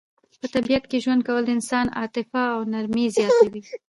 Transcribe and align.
په 0.39 0.47
طبیعت 0.55 0.83
کې 0.89 0.97
ژوند 1.03 1.21
کول 1.27 1.43
د 1.45 1.49
انسان 1.57 1.85
عاطفه 1.99 2.43
او 2.55 2.61
نرمي 2.73 3.05
زیاتوي. 3.15 3.61